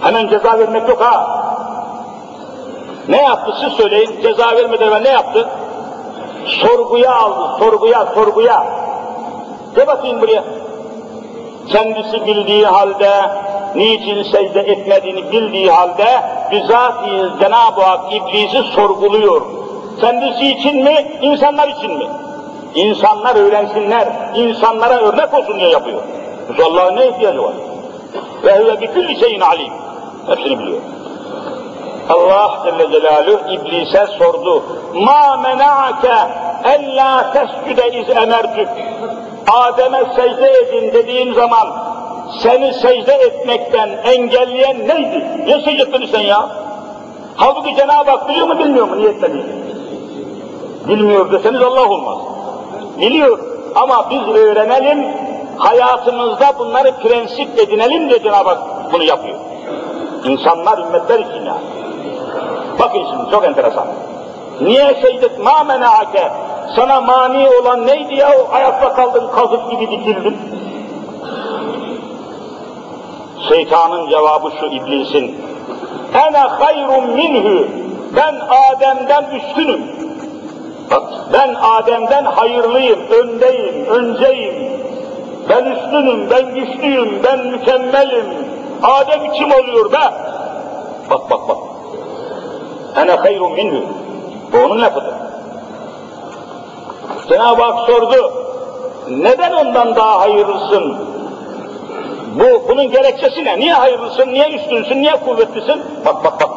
[0.00, 1.44] Hemen ceza vermek yok ha.
[3.08, 5.48] Ne yaptı siz söyleyin, ceza vermeden evvel ne yaptı?
[6.46, 8.66] Sorguya aldı, sorguya, sorguya.
[9.76, 10.44] De bakayım buraya.
[11.68, 13.10] Kendisi bildiği halde,
[13.74, 19.42] niçin secde etmediğini bildiği halde, bizatihi Cenab-ı Hak iblisi sorguluyor.
[20.00, 22.06] Kendisi için mi, insanlar için mi?
[22.74, 26.02] İnsanlar öğrensinler, insanlara örnek olsun diye yapıyor.
[26.66, 27.52] Allah'ın ne ihtiyacı var?
[28.44, 29.72] Ve huve bi külli şeyin alim.
[30.26, 30.80] Hepsini biliyor.
[32.08, 34.62] Allah Celle Celaluhu iblise sordu.
[34.94, 36.14] Ma mena'ake
[36.64, 38.68] ella tescüde iz emertük.
[39.52, 41.68] Adem'e secde edin dediğim zaman
[42.42, 45.44] seni secde etmekten engelleyen neydi?
[45.44, 46.48] Niye secde etmedin sen ya?
[47.36, 48.96] Halbuki Cenab-ı Hak biliyor mu bilmiyor mu?
[48.96, 49.63] Bilmiyor
[50.88, 52.18] deseniz Allah olmaz.
[53.00, 53.38] Biliyor
[53.74, 55.06] ama biz öğrenelim,
[55.58, 59.38] hayatımızda bunları prensip edinelim diye Cenab-ı Hak bunu yapıyor.
[60.24, 61.64] İnsanlar, ümmetler için yani.
[62.78, 63.86] Bakın şimdi çok enteresan.
[64.60, 66.32] Niye secdet ma menaake?
[66.76, 68.30] Sana mani olan neydi ya?
[68.52, 70.38] Ayakta kaldın kazık gibi dikildin.
[73.48, 75.44] Şeytanın cevabı şu iblisin.
[76.14, 77.66] Ene hayrun minhu.
[78.16, 80.03] Ben Adem'den üstünüm.
[81.32, 84.54] Ben Adem'den hayırlıyım, öndeyim, önceyim.
[85.48, 88.26] Ben üstünüm, ben güçlüyüm, ben mükemmelim.
[88.82, 90.10] Adem kim oluyor be?
[91.10, 91.58] Bak bak bak.
[92.96, 93.84] Ene hayrun minhu.
[94.52, 95.14] Bu onun lafıdır.
[97.28, 98.32] Cenab-ı Hak sordu.
[99.08, 100.96] Neden ondan daha hayırlısın?
[102.34, 103.58] Bu, bunun gerekçesi ne?
[103.58, 105.82] Niye hayırlısın, niye üstünsün, niye kuvvetlisin?
[106.06, 106.50] Bak bak bak.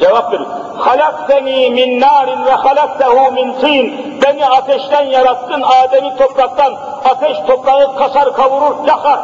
[0.00, 0.50] Cevap veriyor.
[0.78, 4.16] Halakteni min narin ve halaktehu min tin.
[4.22, 6.72] Beni ateşten yarattın, Adem'i topraktan.
[7.04, 9.20] Ateş toprağı kasar, kavurur, yakar.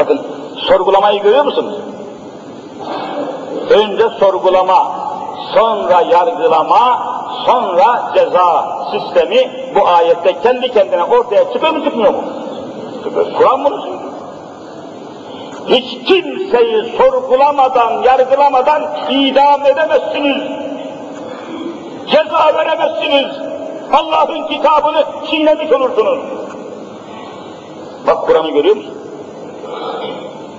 [0.00, 0.20] Bakın,
[0.68, 1.74] sorgulamayı görüyor musunuz?
[3.70, 4.92] Önce sorgulama,
[5.54, 7.02] sonra yargılama,
[7.46, 12.22] sonra ceza sistemi bu ayette kendi kendine ortaya çıkıyor mu çıkmıyor mu?
[13.04, 13.32] Çıkıyor.
[13.38, 13.99] Kur'an bunu söylüyor.
[15.68, 20.42] Hiç kimseyi sorgulamadan, yargılamadan idam edemezsiniz.
[22.06, 23.36] Ceza veremezsiniz.
[23.92, 26.18] Allah'ın kitabını çiğnemiş olursunuz.
[28.06, 28.94] Bak Kur'an'ı görüyor musun?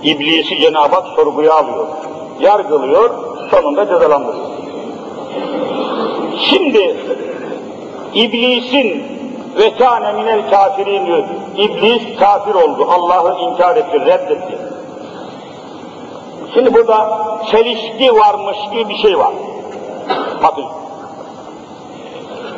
[0.03, 1.87] İblisi Cenab-ı Hak sorguya alıyor.
[2.39, 3.09] Yargılıyor,
[3.51, 4.45] sonunda cezalandırıyor.
[6.49, 6.97] Şimdi
[8.13, 9.03] iblisin
[9.59, 11.23] ve kâne minel kafirin diyor.
[11.57, 12.87] İblis kafir oldu.
[12.89, 14.70] Allah'ı inkar etti, reddetti.
[16.53, 17.17] Şimdi burada
[17.51, 19.33] çelişki varmış gibi bir şey var.
[20.43, 20.65] Bakın.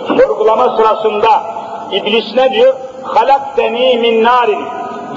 [0.08, 1.44] Sorgulama sırasında
[1.91, 2.76] iblis ne diyor?
[3.04, 4.66] Halak beni min narin.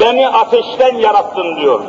[0.01, 1.81] Beni ateşten yarattın diyor.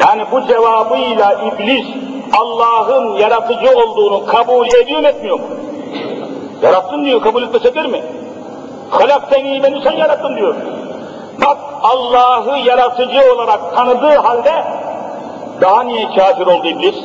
[0.00, 1.86] Yani bu cevabıyla iblis
[2.32, 5.46] Allah'ın yaratıcı olduğunu kabul ediyor mu etmiyor mu?
[6.62, 8.02] Yarattın diyor, kabul etmese mi?
[8.90, 10.54] Halak beni, beni sen yarattın diyor.
[11.40, 14.64] Bak Allah'ı yaratıcı olarak tanıdığı halde
[15.60, 16.96] daha niye kafir oldu iblis?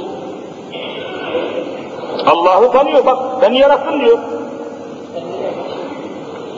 [2.27, 4.19] Allah'ı tanıyor bak beni yarattın diyor.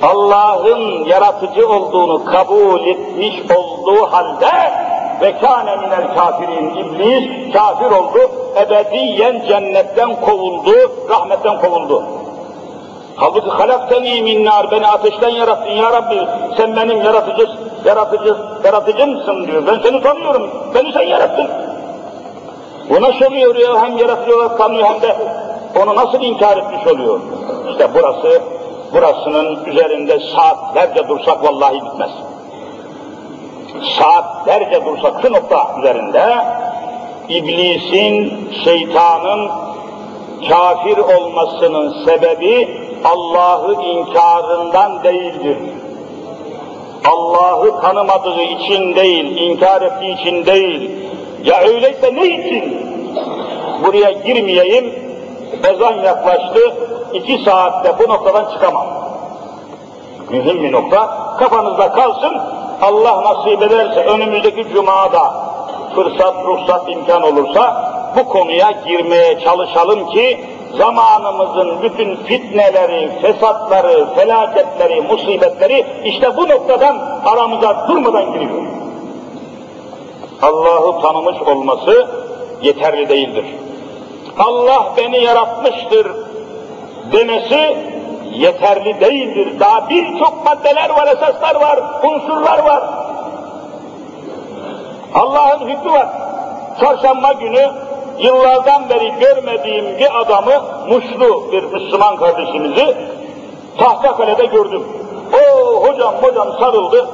[0.02, 4.72] Allah'ın yaratıcı olduğunu kabul etmiş olduğu halde
[5.22, 12.04] ve kâne minel kafirin iblis kafir oldu, ebediyen cennetten kovuldu, rahmetten kovuldu.
[13.18, 17.48] Halbuki halakteni min nar, beni ateşten yarattın ya Rabbi, sen benim yaratıcı,
[17.86, 19.68] yaratıcı, yaratıcımsın diyor.
[19.68, 21.48] Ben seni tanıyorum, beni sen yarattın.
[22.90, 25.16] Bu nasıl oluyor ya, hem yaratıcı olarak tanıyor hem de
[25.82, 27.20] onu nasıl inkar etmiş oluyor?
[27.72, 28.42] İşte burası,
[28.94, 32.12] burasının üzerinde saatlerce dursak vallahi bitmez.
[34.00, 36.38] Saatlerce dursak şu nokta üzerinde,
[37.30, 39.50] iblisin, şeytanın
[40.50, 45.58] kafir olmasının sebebi Allah'ı inkarından değildir.
[47.06, 50.92] Allah'ı tanımadığı için değil, inkar ettiği için değil.
[51.44, 52.88] Ya öyleyse ne için?
[53.84, 54.94] Buraya girmeyeyim,
[55.74, 56.60] ezan yaklaştı,
[57.14, 58.88] iki saatte bu noktadan çıkamam.
[60.30, 62.38] Mühim bir nokta, kafanızda kalsın,
[62.82, 65.34] Allah nasip ederse önümüzdeki cumada
[65.96, 75.86] fırsat, ruhsat, imkan olursa bu konuya girmeye çalışalım ki zamanımızın bütün fitneleri, fesatları, felaketleri, musibetleri
[76.06, 78.62] işte bu noktadan aramıza durmadan giriyor.
[80.42, 82.08] Allah'ı tanımış olması
[82.62, 83.46] yeterli değildir.
[84.40, 86.12] Allah beni yaratmıştır
[87.12, 87.78] demesi
[88.34, 89.60] yeterli değildir.
[89.60, 92.84] Daha birçok maddeler var, esaslar var, unsurlar var.
[95.14, 96.08] Allah'ın hükmü var.
[96.80, 97.72] Çarşamba günü
[98.20, 100.52] yıllardan beri görmediğim bir adamı,
[100.90, 102.96] muşlu bir Müslüman kardeşimizi
[103.78, 104.84] Tahtakale'de gördüm.
[105.34, 107.10] O hocam hocam sarıldı.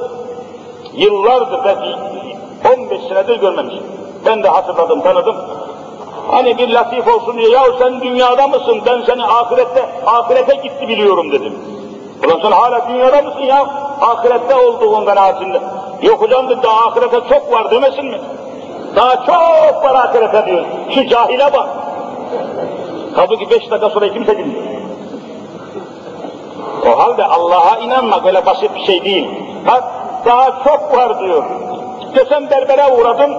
[0.92, 1.96] Yıllardır belki
[2.78, 3.82] 15 senedir görmemişim.
[4.26, 5.36] Ben de hatırladım, tanıdım.
[6.30, 11.32] Hani bir latif olsun diye, ya sen dünyada mısın, ben seni ahirette, ahirete gitti biliyorum
[11.32, 11.54] dedim.
[12.26, 13.66] Ulan sen hala dünyada mısın ya?
[14.00, 15.60] Ahirette olduğun kanaatinde.
[16.02, 18.20] Yok hocam dedi, ahirete çok var demesin mi?
[18.96, 20.64] Daha çok var ahirete diyor.
[20.94, 21.68] Şu cahile bak.
[23.14, 24.62] Halbuki beş dakika sonra kimse bilmiyor.
[26.86, 29.28] O halde Allah'a inanmak öyle basit bir şey değil.
[29.66, 29.84] Bak
[30.26, 31.44] daha çok var diyor.
[32.14, 33.32] Geçen berbere uğradım.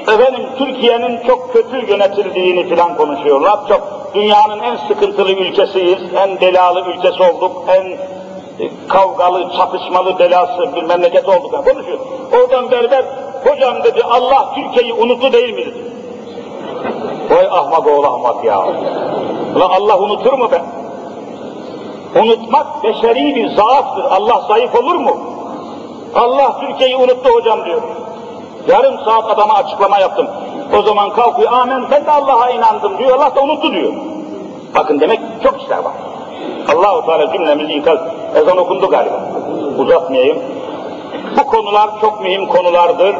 [0.00, 3.58] Efendim Türkiye'nin çok kötü yönetildiğini filan konuşuyorlar.
[3.68, 7.96] Çok dünyanın en sıkıntılı ülkesiyiz, en belalı ülkesi olduk, en
[8.88, 11.64] kavgalı, çatışmalı, belası bir memleket olduk.
[11.64, 11.98] Konuşuyor.
[12.32, 13.04] Oradan berber,
[13.46, 15.90] hocam dedi Allah Türkiye'yi unuttu değil mi dedi.
[17.30, 18.58] Vay ahmak oğlu ahmak ya.
[19.56, 20.62] Ulan Allah unutur mu be?
[22.22, 24.04] Unutmak beşeri bir zaaftır.
[24.04, 25.16] Allah zayıf olur mu?
[26.14, 27.82] Allah Türkiye'yi unuttu hocam diyor.
[28.68, 30.26] Yarım saat adama açıklama yaptım.
[30.78, 33.92] O zaman kalkıyor, amen ben de Allah'a inandım diyor, Allah da unuttu diyor.
[34.74, 35.92] Bakın demek çok işler var.
[36.74, 37.98] Allahu Teala cümlemizi ikaz.
[38.34, 39.20] Ezan okundu galiba.
[39.78, 40.38] Uzatmayayım.
[41.38, 43.16] Bu konular çok mühim konulardır.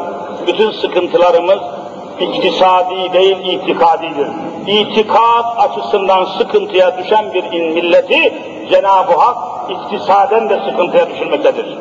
[0.47, 1.59] Bütün sıkıntılarımız
[2.19, 4.27] iktisadi değil itikadidir.
[4.67, 8.33] İtikad açısından sıkıntıya düşen bir milleti
[8.71, 9.37] Cenab-ı Hak
[9.71, 11.77] iktisaden de sıkıntıya düşürmektedir.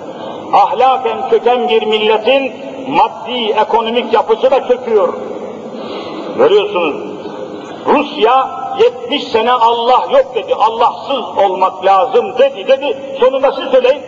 [0.53, 2.53] Ahlaken çöken bir milletin
[2.89, 5.15] maddi, ekonomik yapısı da çöküyor.
[6.39, 6.97] Görüyorsunuz,
[7.87, 13.17] Rusya 70 sene Allah yok dedi, Allahsız olmak lazım dedi dedi.
[13.21, 14.03] Sonunda siz söyleyin.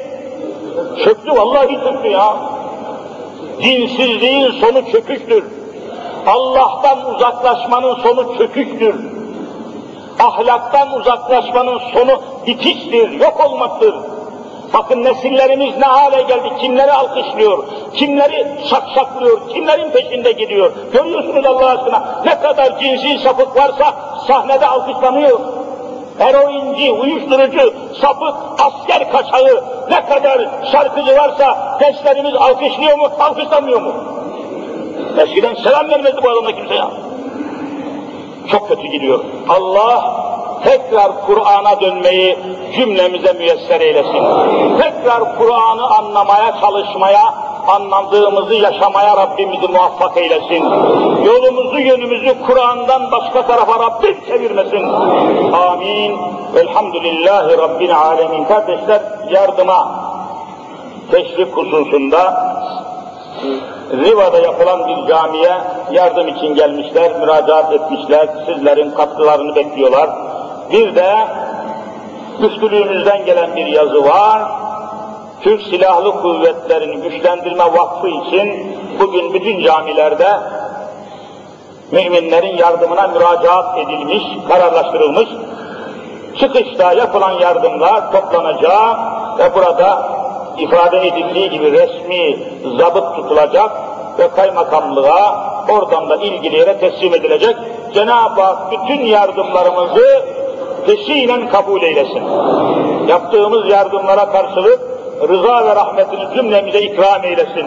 [1.04, 2.36] Çöktü, vallahi çöktü ya.
[3.62, 5.44] Dinsizliğin sonu çöküştür.
[6.26, 8.94] Allah'tan uzaklaşmanın sonu çöküştür.
[10.20, 13.94] Ahlaktan uzaklaşmanın sonu bitiştir, yok olmaktır.
[14.74, 20.72] Bakın nesillerimiz ne hale geldi, kimleri alkışlıyor, kimleri şakşaklıyor, kimlerin peşinde gidiyor.
[20.92, 23.94] Görüyorsunuz Allah aşkına ne kadar cinsi sapık varsa
[24.26, 25.40] sahnede alkışlanıyor.
[26.20, 33.92] Eroinci, uyuşturucu, sapık, asker kaçağı, ne kadar şarkıcı varsa gençlerimiz alkışlıyor mu, alkışlanmıyor mu?
[35.18, 36.90] Eskiden selam vermezdi bu adamda kimse ya.
[38.50, 39.24] Çok kötü gidiyor.
[39.48, 40.22] Allah
[40.64, 42.38] tekrar Kur'an'a dönmeyi
[42.76, 44.24] cümlemize müyesser eylesin.
[44.80, 47.34] Tekrar Kur'an'ı anlamaya, çalışmaya,
[47.68, 50.64] anladığımızı yaşamaya Rabbimizi muvaffak eylesin.
[51.24, 54.88] Yolumuzu, yönümüzü Kur'an'dan başka tarafa Rabbim çevirmesin.
[55.52, 56.18] Amin.
[56.56, 58.44] Elhamdülillahi Rabbil alemin.
[58.44, 59.00] Kardeşler
[59.30, 59.88] yardıma
[61.10, 62.52] teşvik hususunda
[63.92, 65.52] Riva'da yapılan bir camiye
[65.92, 70.10] yardım için gelmişler, müracaat etmişler, sizlerin katkılarını bekliyorlar.
[70.72, 71.28] Bir de
[72.40, 74.61] müftülüğümüzden gelen bir yazı var.
[75.42, 80.28] Türk Silahlı Kuvvetleri'ni güçlendirme vakfı için bugün bütün camilerde
[81.92, 85.28] müminlerin yardımına müracaat edilmiş, kararlaştırılmış.
[86.40, 88.96] Çıkışta yapılan yardımlar toplanacak
[89.38, 90.02] ve burada
[90.58, 92.38] ifade edildiği gibi resmi
[92.78, 93.70] zabıt tutulacak
[94.18, 97.56] ve kaymakamlığa oradan da ilgili yere teslim edilecek.
[97.94, 100.22] Cenab-ı Hak bütün yardımlarımızı
[100.86, 102.22] peşinen kabul eylesin.
[103.08, 104.91] Yaptığımız yardımlara karşılık
[105.28, 107.66] rıza ve rahmetini cümlemize ikram eylesin.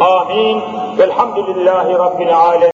[0.00, 0.62] Amin.
[0.98, 2.66] Velhamdülillahi Rabbil alemin.